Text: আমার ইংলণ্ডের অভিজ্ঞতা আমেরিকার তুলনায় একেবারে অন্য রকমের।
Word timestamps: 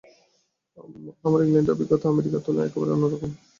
আমার 1.25 1.39
ইংলণ্ডের 1.41 1.75
অভিজ্ঞতা 1.75 2.05
আমেরিকার 2.09 2.43
তুলনায় 2.45 2.67
একেবারে 2.67 2.91
অন্য 2.93 3.05
রকমের। 3.07 3.33